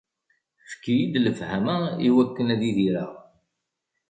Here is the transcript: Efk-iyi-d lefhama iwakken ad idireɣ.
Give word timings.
Efk-iyi-d 0.65 1.13
lefhama 1.25 1.77
iwakken 2.07 2.47
ad 2.53 2.61
idireɣ. 2.69 3.11